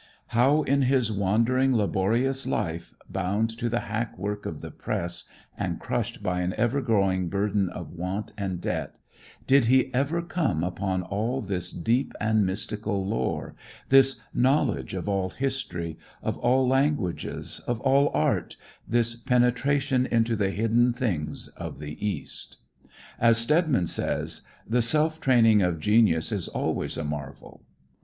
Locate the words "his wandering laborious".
0.81-2.47